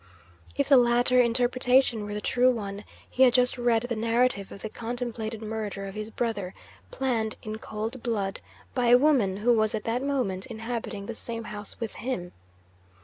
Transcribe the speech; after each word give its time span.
If 0.55 0.67
the 0.69 0.77
latter 0.77 1.21
interpretation 1.21 2.05
were 2.05 2.15
the 2.15 2.21
true 2.21 2.49
one, 2.49 2.85
he 3.07 3.21
had 3.21 3.35
just 3.35 3.55
read 3.59 3.83
the 3.83 3.95
narrative 3.95 4.51
of 4.51 4.63
the 4.63 4.67
contemplated 4.69 5.43
murder 5.43 5.85
of 5.85 5.93
his 5.93 6.09
brother, 6.09 6.55
planned 6.89 7.37
in 7.43 7.59
cold 7.59 8.01
blood 8.01 8.39
by 8.73 8.87
a 8.87 8.97
woman 8.97 9.37
who 9.37 9.53
was 9.53 9.75
at 9.75 9.83
that 9.83 10.01
moment 10.01 10.47
inhabiting 10.47 11.05
the 11.05 11.13
same 11.13 11.43
house 11.43 11.79
with 11.79 11.93
him. 12.01 12.31